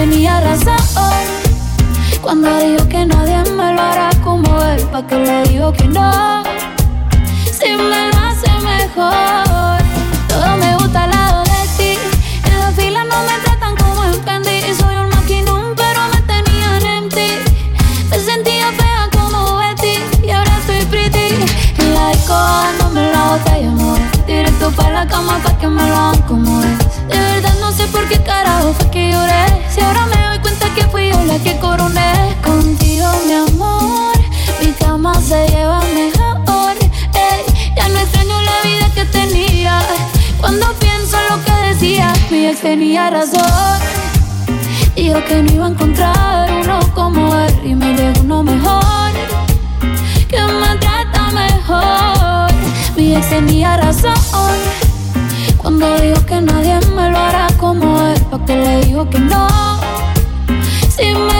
[0.00, 0.78] Tenía razón.
[2.22, 6.42] Cuando dijo que nadie me lo hará como él, ¿pa' que le digo que no?
[7.58, 9.78] Si me lo hace mejor.
[10.26, 11.92] Todo me gusta al lado de ti.
[12.48, 14.58] En la fila no me tratan como en Fendi.
[14.80, 17.30] Soy un maquinón, pero me tenían en ti.
[18.10, 19.94] Me sentía fea como Betty
[20.26, 21.28] y ahora estoy pretty.
[21.76, 24.00] En la disco dándome la botella, amor.
[24.26, 26.78] Directo para la cama pa' que me lo hagan como es.
[27.08, 29.59] De verdad no sé por qué carajo fue que lloré.
[29.72, 32.36] Si ahora me doy cuenta que fui yo la que coroné.
[32.44, 34.16] Contigo, mi amor,
[34.60, 36.74] mi cama se lleva mejor.
[37.14, 39.80] Ey, ya no extraño la vida que tenía.
[40.40, 43.78] Cuando pienso en lo que decía, mi ex tenía razón.
[44.96, 49.12] Dijo que no iba a encontrar uno como él y me llegó uno mejor.
[50.28, 52.50] Que me trata mejor.
[52.96, 54.58] Mi ex tenía razón.
[55.58, 59.49] Cuando dijo que nadie me lo hará como él, ¿pa' que le digo que no?
[61.00, 61.39] Si me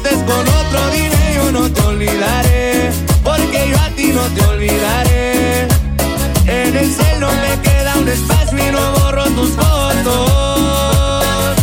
[0.31, 2.91] con otro, dime yo no te olvidaré,
[3.23, 5.67] porque yo a ti no te olvidaré.
[6.45, 10.75] En el cielo me queda un espacio y no borro tus fotos.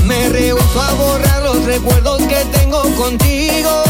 [0.04, 3.82] Me rehuso a borrar los recuerdos que tengo contigo.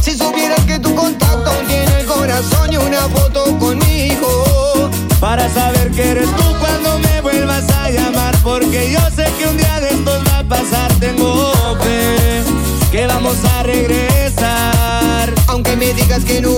[0.00, 4.90] Si supieras que tu contacto tiene el corazón y una foto conmigo.
[5.20, 9.56] Para saber que eres tú cuando me vuelvas a llamar Porque yo sé que un
[9.58, 15.32] día de estos va a pasar Tengo fe que vamos a regresar.
[15.46, 16.50] Aunque me digas que no.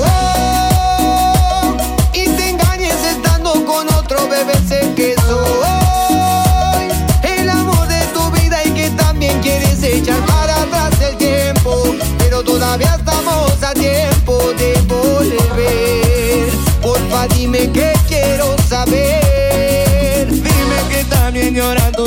[2.14, 6.88] Y te engañes estando con otro bebé Sé que soy
[7.22, 11.84] El amor de tu vida Y que también quieres echar para atrás el tiempo.
[12.18, 16.50] Pero todavía estamos a tiempo de volver.
[16.80, 19.21] Porfa dime que quiero saber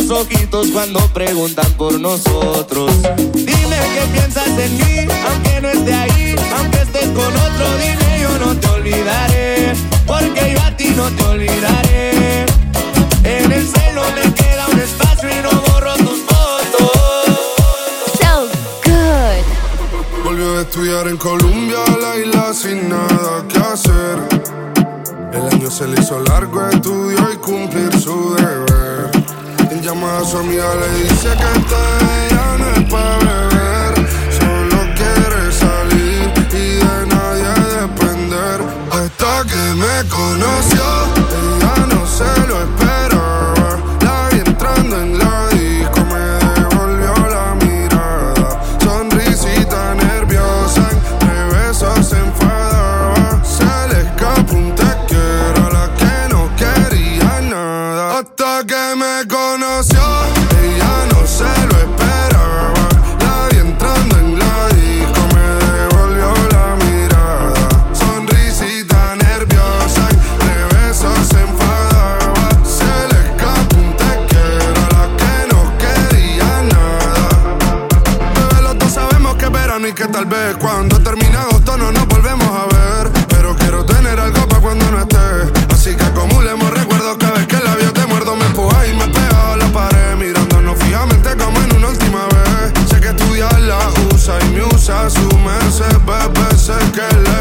[0.08, 2.92] tus ojitos cuando preguntan por nosotros
[3.34, 8.46] Dime que piensas en mí, aunque no esté ahí Aunque estés con otro, dime yo
[8.46, 9.74] no te olvidaré
[10.06, 12.46] Porque yo a ti no te olvidaré
[13.24, 16.92] En el cielo me queda un espacio y no borro tus fotos
[18.20, 18.48] So
[18.84, 20.24] good.
[20.24, 24.46] Volvió a estudiar en Colombia, la isla sin nada que hacer.
[25.34, 27.05] El año se le hizo largo, estudió
[30.26, 31.82] su amiga le dice que esta
[32.32, 33.94] ya no es para beber.
[34.40, 38.60] Solo quiere salir y de nadie depender.
[38.92, 40.84] Hasta que me conoció,
[41.60, 42.85] ella no se lo esperaba.
[95.76, 96.58] Su merced, bebé.
[96.58, 97.35] Sé que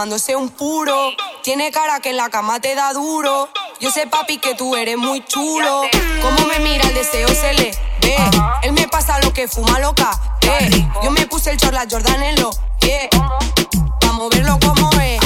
[0.00, 1.10] fumándose un puro.
[1.42, 3.50] Tiene cara que en la cama te da duro.
[3.80, 5.82] Yo sé, papi, que tú eres muy chulo.
[6.22, 7.70] Como me mira, el deseo se le
[8.00, 8.16] ve.
[8.62, 10.10] Él me pasa lo que fuma loca.
[10.40, 10.88] Eh.
[11.04, 12.50] Yo me puse el chorla Jordan en lo
[12.80, 13.10] yeah.
[14.00, 15.20] Vamos a verlo como es.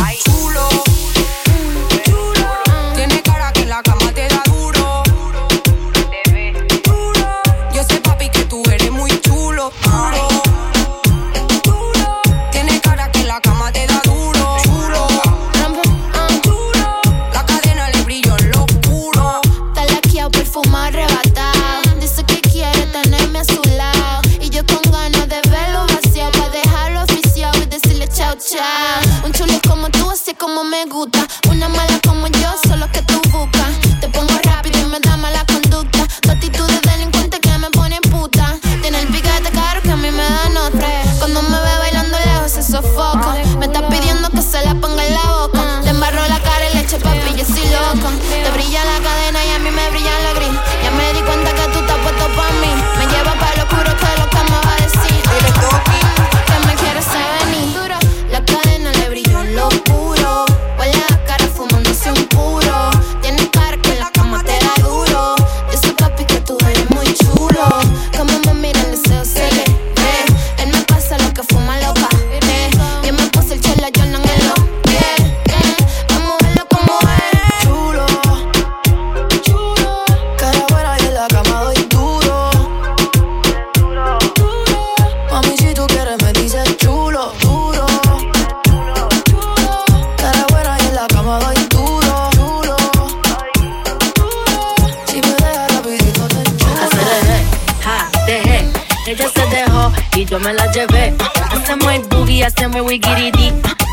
[100.44, 101.14] Me la llevé.
[101.50, 103.02] Hacemos el boogie, hacemos el.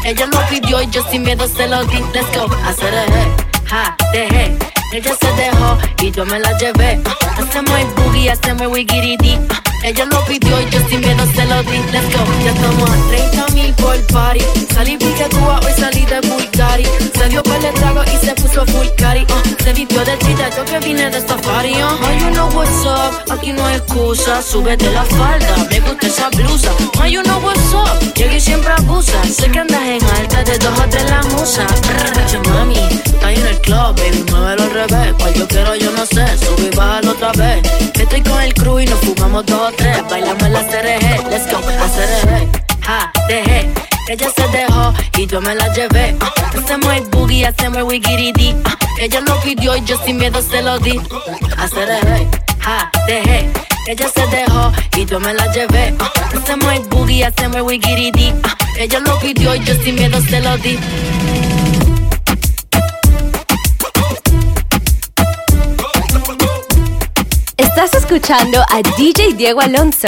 [0.04, 2.00] Ella lo pidió y yo sin miedo se lo di.
[2.14, 2.46] Let's go.
[2.66, 3.32] Aceleré,
[3.66, 4.58] ja, dejé.
[4.94, 7.00] Ella se dejó y yo me la llevé.
[7.38, 9.71] Hacemos el boogie, hacemos el.
[9.84, 11.78] Ella lo pidió y yo sin miedo se lo di.
[11.92, 12.24] Let's go.
[12.44, 14.42] Ya estamos a 30 mil por party.
[14.74, 16.86] Salí piquetúa, hoy salí de Bulgari.
[17.18, 19.22] Se dio par de trago y se puso full cari.
[19.22, 19.64] uh.
[19.64, 21.74] Se vistió de chita, yo que vine de safari.
[21.74, 21.88] Uh.
[21.88, 24.42] Oh, you know what's up, aquí no hay excusa.
[24.44, 26.72] Súbete la falda, me gusta esa blusa.
[27.02, 29.24] Oh, you know what's up, llegué siempre abusa.
[29.24, 31.66] Sé que andas en alta, de dos o tres la musa.
[32.28, 35.14] Che, mami, está en el club, baby, muévelo al revés.
[35.18, 37.62] Cual yo quiero, yo no sé, sube y bájalo otra vez.
[37.94, 40.04] Estoy con el crew y nos fumamos dos tres.
[40.10, 42.62] Bailamos en la CRG, let's go, CRG.
[42.82, 43.70] Ja, dejé.
[44.12, 46.16] Ella se dejó y yo me la llevé.
[46.20, 48.54] Uh, hacemos el boogie, hacemos el wigiridi.
[48.54, 51.00] Uh, ella lo pidió y yo sin miedo se lo di.
[51.58, 51.88] Hacer
[52.60, 53.50] ja, dejé.
[53.88, 55.94] Ella se dejó y yo me la llevé.
[55.94, 58.34] Uh, hacemos el boogie, hacemos el wigiridi.
[58.78, 60.78] Ella lo pidió y yo sin miedo se lo di.
[67.62, 70.08] Estás escuchando a DJ Diego Alonso.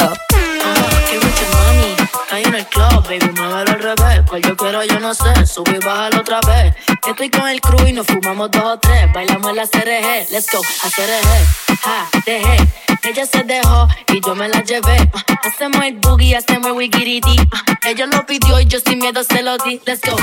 [2.32, 4.22] Ahí en el club, baby, muévelo al revés.
[4.28, 6.74] Cual yo quiero, yo no sé, sube y bájalo otra vez.
[7.08, 9.14] Estoy con el crew y nos fumamos dos o tres.
[9.14, 11.78] Bailamos la CRG, let's go, a CRG.
[11.84, 12.58] Ja, dejé,
[13.04, 15.12] ella se dejó y yo me la llevé.
[15.14, 17.40] Uh, hacemos el boogie, hacemos el wigiridi.
[17.40, 20.18] Uh, ella lo pidió y yo sin miedo se lo di, let's go.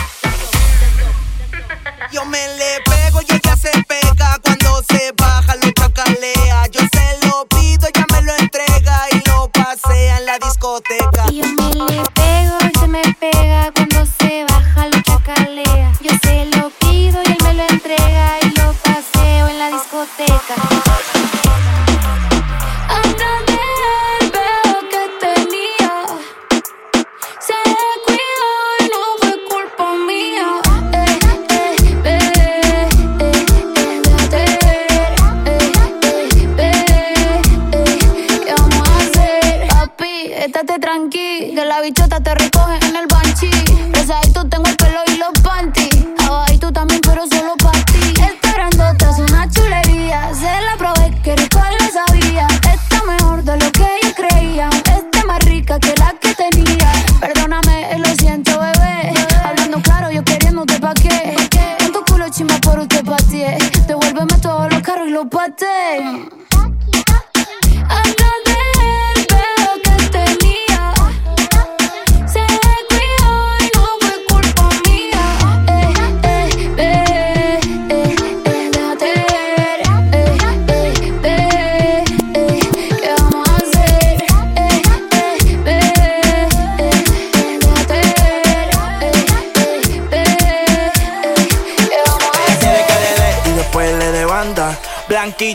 [2.11, 5.13] Yo me le pego y ella se pega cuando se
[10.31, 11.60] la discoteca.
[40.71, 43.10] estate tranqui, que la bichota te recoge en el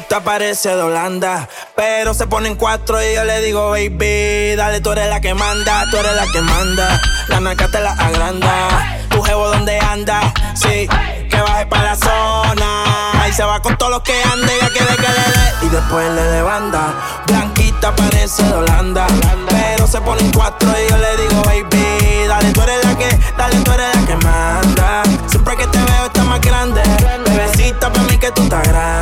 [0.08, 4.92] Parece de Holanda, pero se pone en cuatro y yo le digo, baby, dale, tú
[4.92, 7.02] eres la que manda, tú eres la que manda.
[7.28, 10.88] La naca te la agranda, tu jevo donde anda, sí,
[11.30, 13.22] que baje para la zona.
[13.22, 15.66] Ahí se va con todos los que ande, ya quiere que le dé.
[15.68, 16.94] Y después le de banda,
[17.28, 19.06] Blanquita parece de Holanda,
[19.50, 23.20] pero se pone en cuatro y yo le digo, baby, dale, tú eres la que,
[23.38, 25.04] dale, tú eres la que manda.
[25.28, 26.82] Siempre que te veo está más grande,
[27.26, 28.95] bebecita para mí que tú estás grande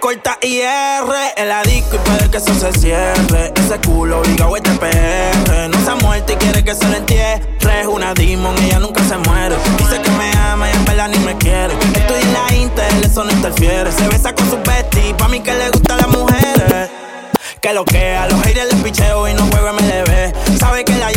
[0.00, 1.04] corta IR
[1.36, 3.52] en la disco y puede que eso se cierre.
[3.54, 5.68] Ese culo obligado este PR.
[5.68, 7.42] No se ha muerto y quiere que se le entierre.
[7.80, 9.56] Es una demon, ella nunca se muere.
[9.78, 11.74] Dice que me ama y en verdad ni me quiere.
[11.94, 13.92] Estoy en la Intel, eso no interfiere.
[13.92, 16.90] Se besa con su bestie, pa' mí que le gustan las mujeres.
[17.60, 20.58] Que lo que a los haters les picheo y no juego MLB.
[20.58, 21.12] Sabe que la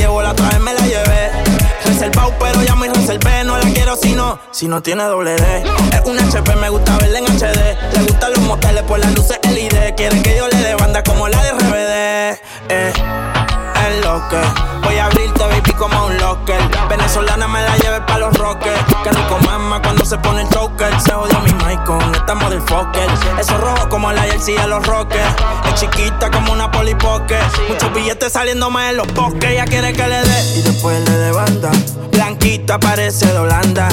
[4.52, 5.64] si no, tiene doble D.
[5.94, 7.78] Es un HP, me gusta verla en HD.
[7.94, 9.96] Le gustan los moteles por las luces LED.
[9.96, 12.40] Quiere que yo le dé banda como la de RBD.
[12.70, 14.38] Eh, es lo que
[14.84, 16.60] Voy a abrirte, baby, como un locker.
[16.90, 18.80] Venezolana me la lleve pa' los rockers.
[19.04, 21.00] Que rico mama cuando se pone el choker.
[21.00, 23.10] Se jodió mi mic con esta motherfucker.
[23.40, 25.36] Eso rojo como la jersey de los rockers.
[25.68, 27.38] Es chiquita como una polipoque.
[27.70, 29.50] Muchos billetes saliendo más en los bosques.
[29.50, 31.72] Ella quiere que le dé y después le dé banda.
[32.12, 33.88] Blanquita parece de Holanda.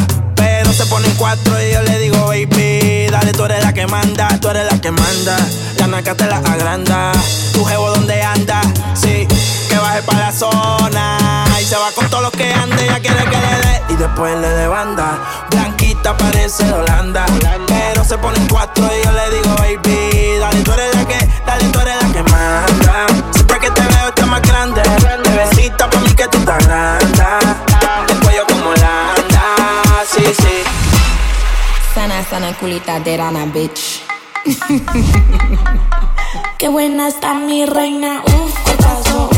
[0.81, 4.29] Se pone en cuatro y yo le digo, baby, dale, tú eres la que manda,
[4.41, 5.37] tú eres la que manda.
[5.77, 7.13] La naca te la agranda.
[7.53, 8.63] Tu jevo donde anda,
[8.95, 9.29] sí
[9.69, 11.45] que baje para la zona.
[11.61, 13.83] Y se va con todos los que ande, ya quiere que le dé.
[13.91, 15.19] Y después le de banda.
[15.51, 17.27] Blanquita parece Holanda.
[17.69, 21.00] Pero se pone en cuatro y yo le digo, baby, dale, tú eres la
[32.61, 34.03] culita de rana, bitch.
[36.59, 39.31] Qué buena está mi reina, uff, cortazo,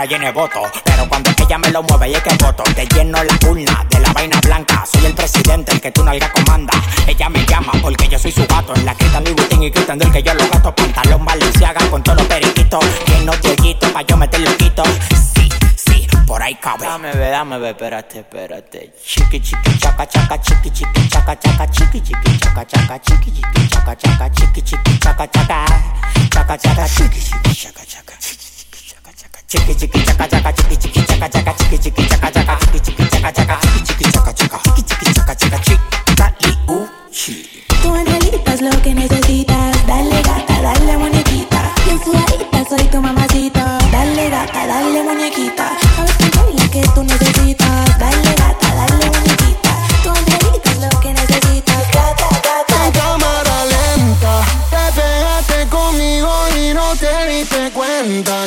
[0.00, 0.62] cara llena de voto.
[0.84, 4.00] Pero cuando ella me lo mueve y es que voto, te lleno la urna de
[4.00, 4.84] la vaina blanca.
[4.90, 6.72] Soy el presidente, el que tú nalga comanda.
[7.06, 8.74] Ella me llama porque yo soy su gato.
[8.74, 10.74] En la gritan mi Vuitton y gritan del que yo lo gato.
[10.74, 12.84] Pantalón valenciaga con todos los periquitos.
[13.04, 13.56] Que no te
[13.92, 14.82] pa' yo meter loquito.
[15.34, 16.86] Sí, sí, por ahí cabe.
[16.86, 18.94] Dame, ve, dame, ve, espérate, espérate.
[19.04, 23.96] Chiqui, chiqui, chaca, chaca, chiqui, chiqui, chaca, chaca, chiqui, chiqui, chaca, chaca, chiqui, chiqui, chaca,
[23.96, 25.64] chaca, chiqui, chiqui, chaca, chaca,
[26.30, 28.49] chaca, chaca, chiqui, chiqui, chaca, chaca,
[29.50, 33.32] chiqui, chiqui, chaca, chaca, chiqui, chiqui, chaca, chaca, chiqui, chiqui, chaca, chaca, chiqui, chiqui, chaca,
[33.32, 37.64] chaca, chiqui, chiqui, chaca, chaca, chiqui, chiqui, chaca, chaca, chica, liuchi.
[37.82, 39.86] Tu angelita es lo que necesitas.
[39.88, 41.72] Dale gata, dale muñequita.
[41.84, 43.78] Bien sudadita, soy tu mamacita.
[43.90, 45.72] Dale gata, dale muñequita.
[45.96, 47.98] Sabes que soy la que tú necesitas.
[47.98, 49.72] Dale gata, dale muñequita.
[50.04, 51.82] Tu angelita es lo que necesitas.
[51.90, 52.86] Gata, gata.
[52.86, 58.46] En cámara lenta, te pegaste conmigo y no te diste cuenta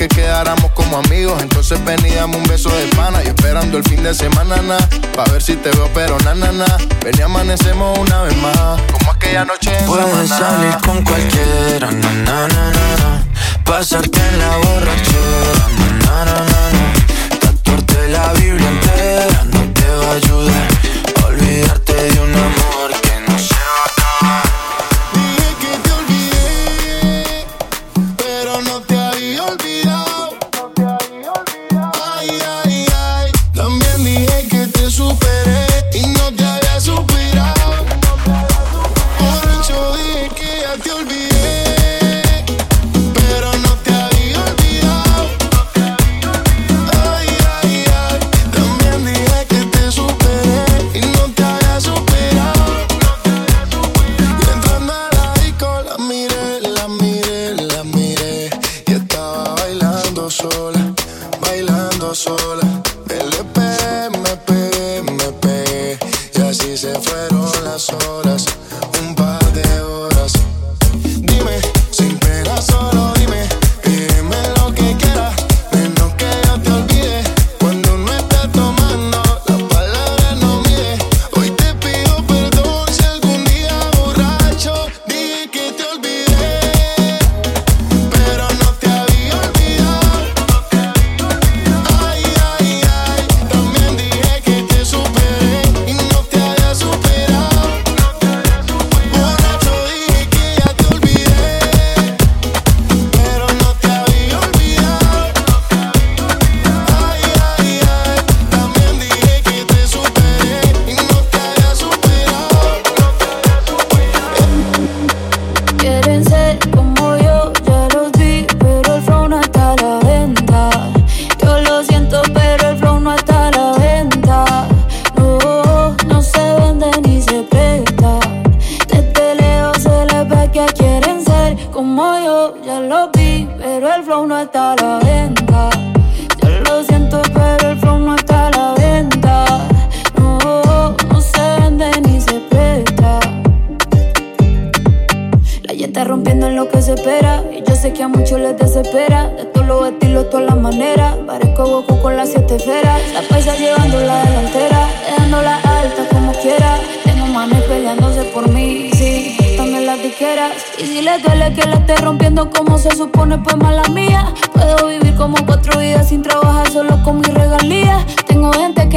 [0.00, 3.22] que quedáramos como amigos, entonces ven y dame un beso de pana.
[3.22, 4.78] Y esperando el fin de semana, na,
[5.14, 6.64] pa' ver si te veo, pero na, na, na.
[7.04, 12.12] Ven y amanecemos una vez más, como aquella noche en Puedes salir con cualquiera, na
[12.24, 13.24] na na na.
[13.62, 17.38] Pasarte en la borrachera, na na na na.
[17.38, 20.69] Tatuarte la Biblia entera no te va a ayudar.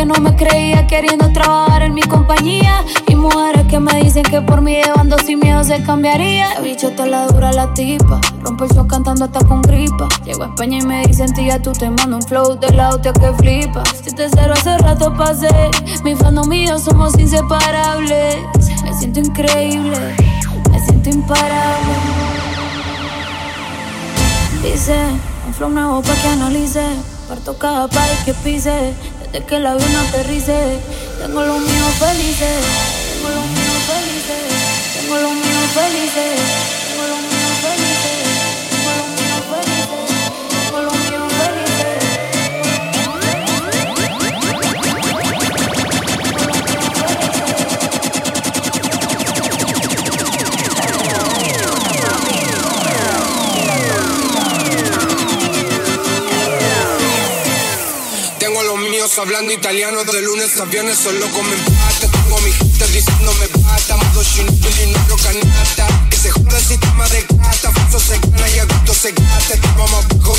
[0.05, 2.83] No me creía queriendo trabajar en mi compañía.
[3.07, 6.53] Y mujeres que me dicen que por mí llevando sin miedo se cambiaría.
[6.55, 8.19] La bicho está la dura la tipa.
[8.41, 10.07] Rompe el show cantando hasta con gripa.
[10.25, 13.13] Llego a España y me dicen, tía, tú te mando un flow de la auto
[13.13, 13.83] que flipa.
[14.03, 15.71] Si te cero hace rato pasé.
[16.03, 18.37] Mi fandom mío somos inseparables.
[18.83, 20.15] Me siento increíble
[20.85, 21.93] siento imparable.
[24.61, 24.95] Dice,
[25.47, 26.85] un flow nuevo pa' que analice.
[27.27, 28.93] Parto cada país que pise.
[29.33, 30.77] Desde que el avión aterrice.
[31.19, 32.61] Tengo los míos felices.
[33.13, 34.93] Tengo los míos felices.
[34.93, 36.62] Tengo los míos felices.
[59.17, 63.97] Hablando italiano de lunes a viernes solo comen pata Tengo a mi gente diciéndome pata
[63.97, 68.49] Modo y no creo canata Que se joda el sistema de gata Falso se gana
[68.49, 69.53] y adulto se gata.
[69.53, 70.37] Estaba más bajo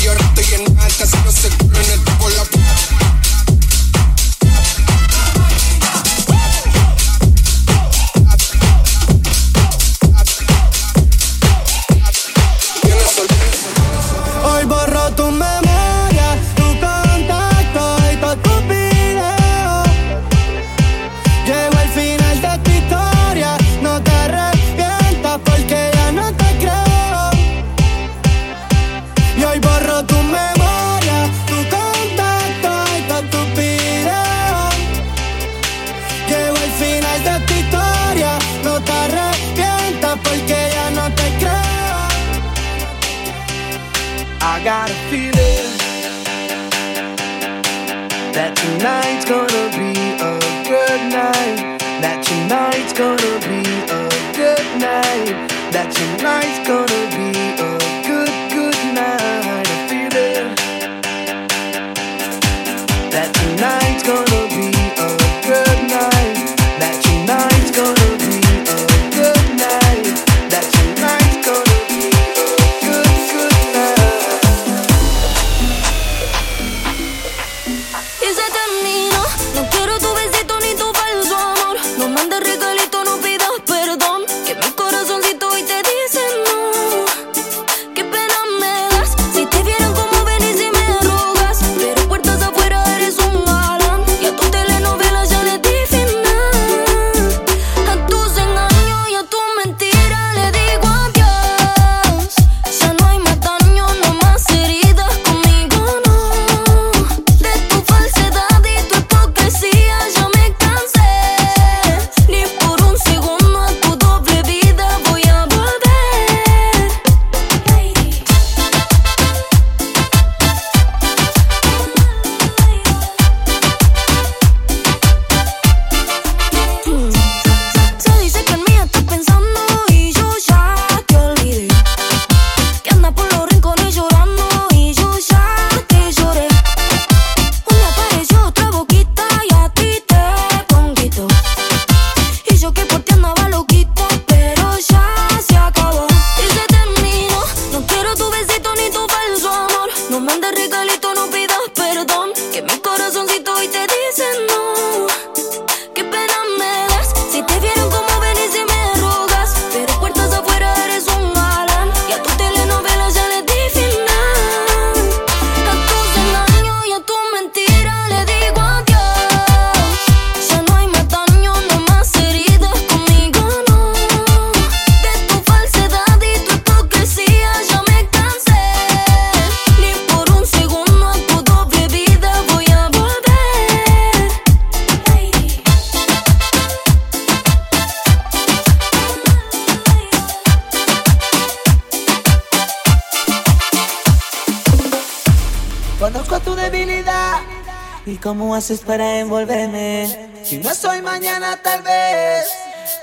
[198.55, 200.29] haces para envolverme.
[200.43, 202.47] Si no soy mañana, tal vez,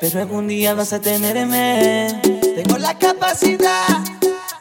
[0.00, 2.20] pero algún día vas a tenerme.
[2.56, 3.98] Tengo la capacidad,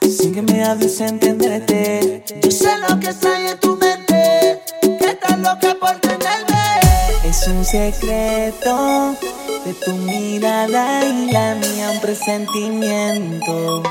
[0.02, 2.24] sin que me hables, entenderte.
[2.44, 6.82] Yo sé lo que está en tu mente, que estás loca por tenerme.
[7.24, 9.16] Es un secreto
[9.64, 13.84] de tu mirada y la mía, un presentimiento.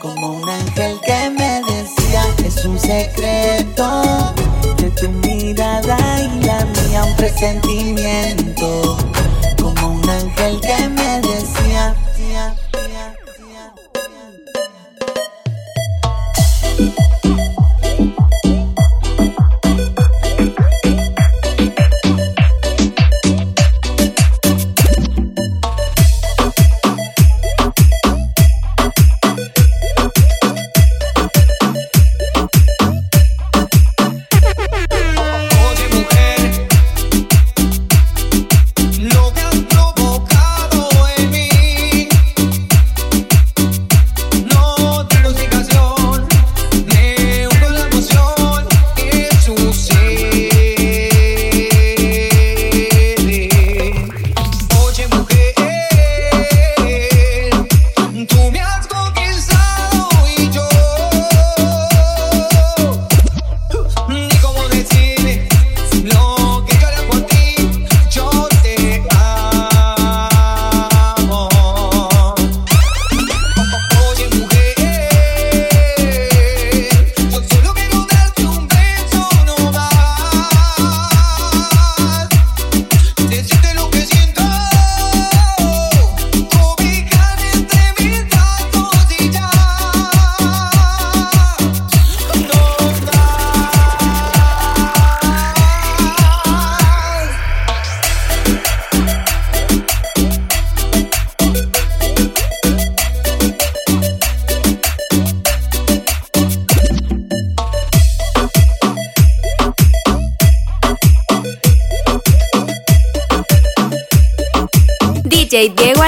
[0.00, 4.34] Como un ángel que me decía, es un secreto
[4.76, 6.05] de tu mirada
[7.04, 9.15] un presentimiento.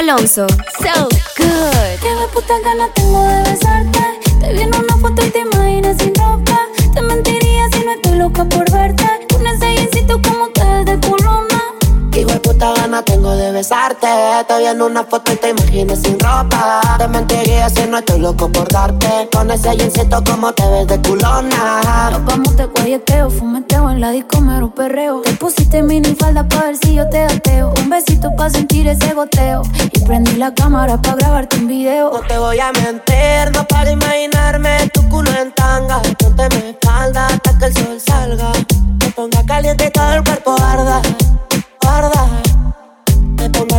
[0.09, 0.47] Alonso.
[0.81, 2.01] So good.
[2.01, 4.01] Qué puta gana tengo de besarte.
[4.41, 6.61] Te vi en una foto y te imaginas sin ropa.
[6.95, 9.05] Te mentiría si no estoy loca por verte.
[9.39, 11.63] Un ensayecito como te de culona.
[12.11, 14.07] Qué puta gana tengo de besarte.
[14.47, 16.81] Te vi en una foto y te imaginas sin ropa.
[16.97, 19.29] Te mentiría si no estoy loco por darte.
[19.33, 22.11] Con ese jeansito como te ves de culona.
[22.11, 25.23] Nos vamos de guayeteo, fumeteo en la disco mero perreo.
[25.23, 27.73] Te pusiste mini falda pa' ver si yo te ateo.
[27.83, 29.63] Un besito pa' sentir ese goteo.
[29.93, 32.11] Y prendí la cámara pa' grabarte un video.
[32.13, 36.01] No te voy a mentir, no para imaginarme tu culo en tanga.
[36.19, 38.53] Ponte mi espalda hasta que el sol salga.
[39.01, 41.03] Me ponga caliente y todo el cuerpo arda.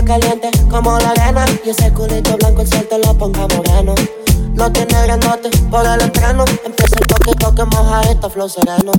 [0.09, 1.45] Caliente como la arena.
[1.63, 3.93] Y ese culito blanco el sol te lo ponga moreno.
[4.53, 6.45] No tiene grandote por el entreno.
[6.65, 8.91] Empieza el toque, toque, moja esto, flow sereno.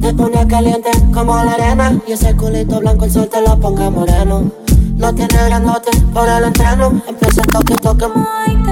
[0.00, 1.98] Te pone caliente como la arena.
[2.06, 4.50] Y ese culito blanco el sol te lo ponga moreno.
[4.96, 7.02] No tiene grandote por el entreno.
[7.08, 8.06] Empieza el toque, toque.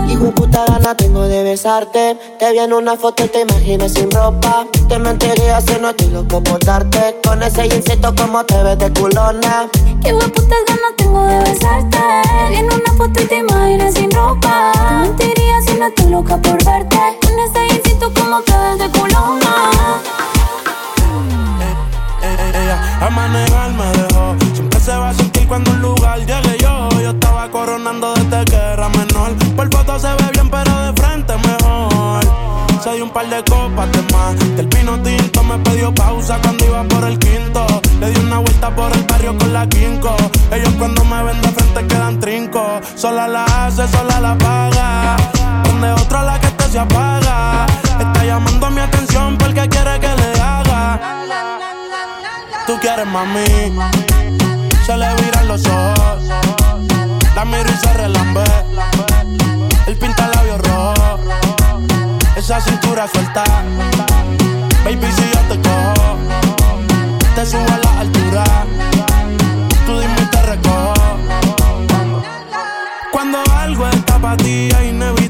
[0.08, 2.16] Hijo puta gana tengo de besarte.
[2.38, 4.66] Te vi en una foto y te imaginas sin ropa.
[4.88, 7.18] Te mentiría si no estoy loco por darte.
[7.26, 9.68] Con ese jeansito como te ves de culona.
[10.02, 11.98] Qué putas ganas tengo de besarte.
[11.98, 14.72] Te vi en una foto y te imaginas sin ropa.
[14.72, 16.98] Te mentiría si no estoy loca por verte.
[17.22, 20.00] Con ese jeansito como te ves de culona.
[23.00, 24.36] a manejar me dejó.
[24.54, 26.88] Siempre se va a sentir cuando un lugar llegue yo.
[27.00, 29.34] Yo estaba coronando desde que era menor.
[29.56, 32.20] Por foto se ve bien, pero de frente mejor.
[32.82, 34.56] Se dio un par de copas de más.
[34.56, 37.66] Del pino tinto me pidió pausa cuando iba por el quinto.
[38.00, 40.16] Le di una vuelta por el barrio con la quinco.
[40.50, 42.80] Ellos cuando me ven de frente quedan trinco.
[42.96, 45.19] Sola la hace, sola la paga.
[53.04, 53.72] Mami.
[54.84, 56.22] Se le viran los ojos.
[57.34, 58.44] La miro y se relambe.
[59.86, 61.18] El pinta labios rojo.
[62.36, 63.44] Esa cintura suelta.
[64.84, 66.16] Baby, si yo te cojo,
[67.34, 68.44] te subo a la altura.
[69.86, 71.18] Tú dime y te recojo.
[73.12, 75.29] Cuando algo está para ti es inevitable,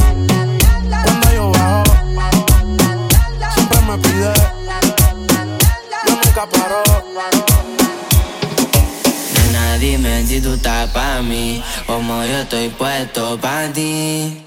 [10.61, 14.43] Estás pa' mí, como yo estoy puesto pa' ti.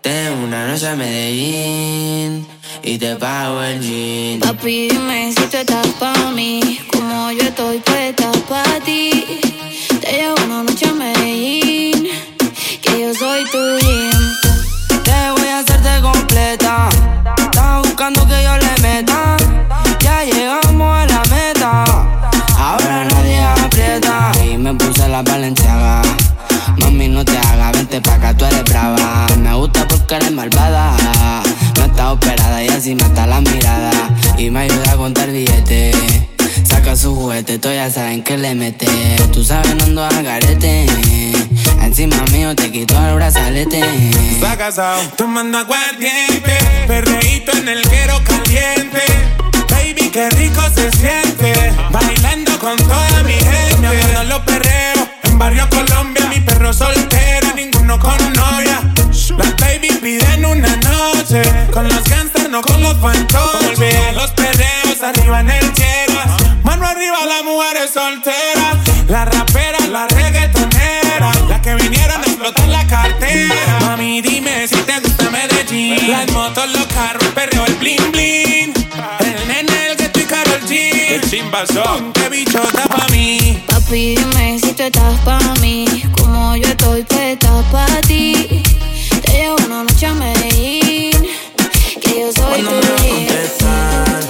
[0.00, 2.46] Tengo una noche a Medellín
[2.82, 4.40] y te pago el jean.
[4.40, 9.26] Papi, dime si tú estás pa' mí, como yo estoy puesta pa' ti.
[10.00, 12.08] Te llevo una noche a Medellín,
[12.80, 14.17] que yo soy tu jean.
[25.08, 26.02] Me la valenciaga.
[26.80, 29.26] Mami, no te hagas, vente pa' acá, tú eres brava.
[29.38, 30.96] Me gusta porque eres malvada.
[31.76, 33.90] No está operada y así mata la mirada.
[34.36, 35.96] Y me ayuda a contar billetes.
[36.64, 38.86] Saca su juguete, tú ya saben que le mete.
[39.32, 40.86] Tú sabes, no ando a garete.
[41.82, 43.80] Encima mío te quito el brazalete.
[44.32, 46.58] Está casado, tomando aguardiente.
[46.86, 49.02] Perreíto en el guero caliente.
[49.70, 51.72] Baby, qué rico se siente.
[51.90, 53.76] Bailando con toda mi gente.
[53.80, 54.77] Me acuerdo los perreos.
[55.38, 57.54] Barrio Colombia, mi perro soltero.
[57.54, 58.80] Ninguno con novia.
[59.36, 61.42] Las baby piden una noche.
[61.72, 64.14] Con los gangsters, no con los fantoches.
[64.14, 66.26] Los perreos arriba en el yeguas.
[66.64, 68.76] Mano arriba, las mujeres solteras.
[69.06, 71.30] La rapera, la reggaetonera.
[71.48, 73.78] Las que vinieron a explotar la cartera.
[73.82, 76.10] Mami, dime si te gusta Medellín.
[76.10, 78.57] Las motos, los carros, el perreo, el bling bling.
[81.08, 81.14] G.
[81.14, 83.62] El chimbazón, qué bichota pa' mí.
[83.66, 85.86] Papi, dime si tú estás pa' mí,
[86.20, 88.62] como yo estoy puesta pa' ti.
[89.22, 91.12] Te llevo una noche a Medellín,
[92.00, 93.26] que yo soy Cuando tu me va a jean.
[93.26, 94.20] contestar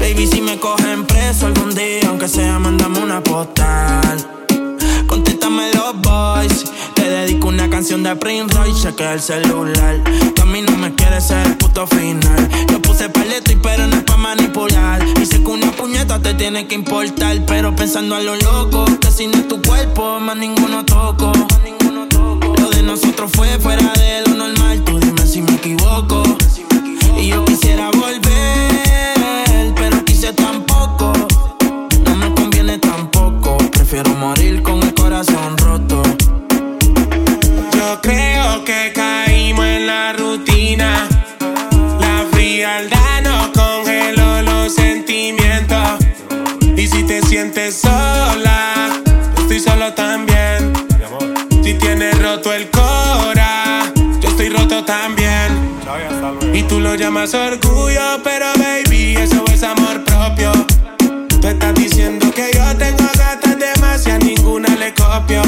[0.00, 4.26] Baby, si me cogen preso algún día Aunque sea, mandame una postal
[5.06, 6.64] Contéstame los boys
[7.10, 10.02] dedico una canción de Prince Royce Chequea el celular
[10.34, 13.86] Que a mí no me quiere ser el puto final Yo puse paleto y pero
[13.86, 18.14] no es pa' manipular Y sé que una puñeta te tiene que importar Pero pensando
[18.14, 21.32] a lo loco Que si no es tu cuerpo, más ninguno toco
[22.58, 26.22] Lo de nosotros fue fuera de lo normal Tú dime si me equivoco
[27.20, 31.12] y yo quisiera volver, pero quise tampoco.
[32.06, 33.58] No me conviene tampoco.
[33.72, 35.59] Prefiero morir con el corazón
[38.70, 41.08] que caímos en la rutina.
[41.98, 45.98] La frialdad nos congeló los sentimientos.
[46.76, 48.92] Y si te sientes sola,
[49.34, 50.72] yo estoy solo también.
[51.64, 55.48] Si tienes roto el cora, yo estoy roto también.
[56.54, 60.52] Y tú lo llamas orgullo, pero baby, eso es amor propio.
[61.40, 65.42] Tú estás diciendo que yo tengo gatas de más y a ninguna le copio.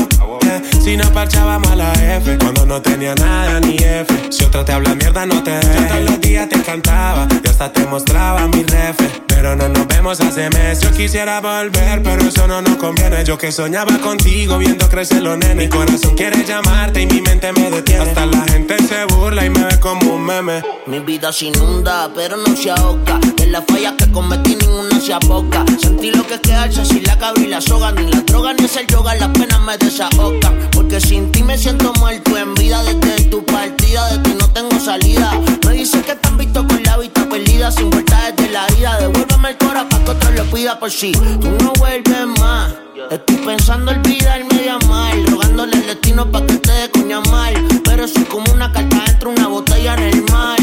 [0.82, 4.32] Si no parchábamos a la F, cuando no tenía nada ni F.
[4.32, 5.74] Si otra te habla mierda, no te dejes.
[5.74, 9.31] Yo todos los días te cantaba y hasta te mostraba mi ref.
[9.43, 10.84] Pero no nos vemos hace meses.
[10.84, 13.24] Yo quisiera volver, pero eso no nos conviene.
[13.24, 15.57] Yo que soñaba contigo viendo crecer los nenes.
[15.57, 18.03] Mi corazón quiere llamarte y mi mente me detiene.
[18.03, 20.62] Hasta la gente se burla y me ve como un meme.
[20.86, 23.18] Mi vida se inunda, pero no se ahoga.
[23.36, 25.64] De las fallas que cometí, ninguna se aboca.
[25.76, 27.90] Sentí lo que es quedarse sin la cabra y la soga.
[27.90, 30.70] Ni la droga ni el yoga, las penas me desahogan.
[30.70, 32.80] Porque sin ti me siento muerto en vida.
[32.84, 35.32] Desde tu partida, de ti no tengo salida.
[35.66, 37.72] Me dicen que han visto con la vista perdida.
[37.72, 39.31] Sin vuelta desde la ida.
[39.49, 42.74] El cora pa' que otro lo pida por si tú no vuelves más.
[43.11, 45.14] Estoy pensando olvidarme de amar.
[45.28, 47.55] Rogándole al destino pa' que te dé coña mal.
[47.84, 50.59] Pero soy como una carta dentro de una botella en el mar.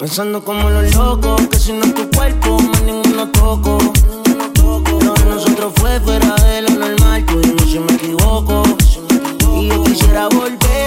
[0.00, 3.78] Pensando como los locos, que si no es tu cuerpo, más ninguno toco.
[5.04, 8.62] Lo de nosotros fue fuera de lo normal, tú dime si me equivoco.
[9.56, 10.83] Y yo quisiera volver,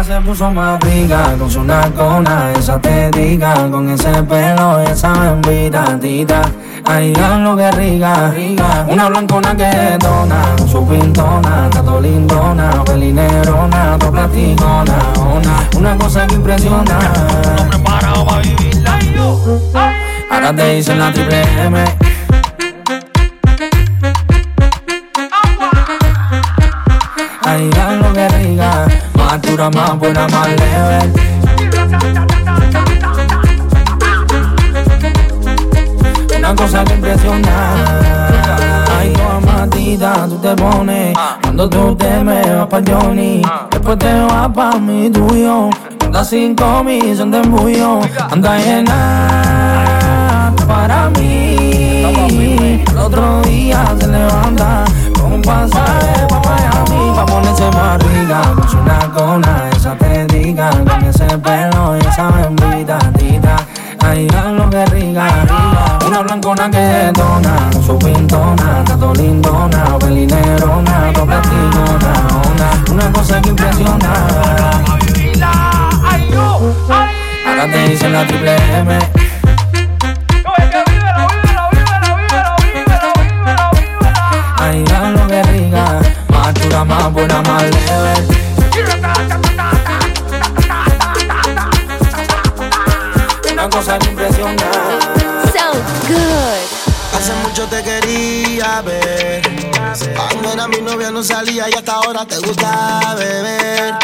[0.00, 5.12] Y se puso más rica con su nalgona, esa te diga, con ese pelo, esa
[5.12, 6.42] bembita tita.
[6.84, 8.86] Ay, lo que rica, rica.
[8.88, 14.98] Una blancona que detona, su pintona, tato lindona, pelinerona, to platicona,
[15.76, 16.98] una, cosa que impresiona.
[20.30, 21.84] Ahora te dicen la triple M.
[27.42, 27.70] Ay,
[28.00, 28.12] lo
[29.70, 31.12] más buena, más leve.
[36.38, 37.74] Una cosa que impresiona.
[38.98, 41.16] Ay, como matita, tú te pones.
[41.42, 43.42] Cuando tú te me vas pa' Johnny.
[43.70, 45.70] Después te vas pa' mi tuyo.
[46.04, 48.00] Anda cinco mil, son de embullo.
[48.30, 52.84] Anda llena para mí.
[52.90, 54.84] El otro día se levanta
[55.20, 56.77] con un pasaje pa'
[57.18, 58.40] pa' ponerse rica.
[58.54, 63.56] Con una cona, esa te diga, con ese pelo y esa bembita tita.
[64.00, 65.26] Ay, lo que rica,
[66.06, 71.36] Una blancona que detona, su pintona, tato lindona, pelinerona, doble
[72.52, 74.12] una, una cosa que impresiona.
[77.46, 78.98] Ahora te dicen la triple M.
[84.60, 84.84] Ay,
[93.52, 94.62] Una cosa impresiona.
[97.16, 99.42] Hace mucho te quería ver.
[100.16, 103.94] Cuando era mi novia no salía y hasta ahora te gusta beber.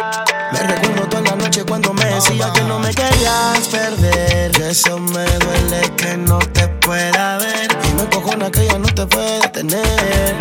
[0.52, 4.62] Me recuerdo toda la noche cuando me decía que no me querías perder.
[4.62, 7.76] eso me duele que no te pueda ver.
[7.88, 10.36] Y me cojona que ya no te puede tener.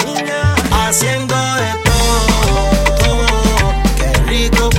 [0.71, 1.92] Haciendo de
[3.97, 4.72] Qué rico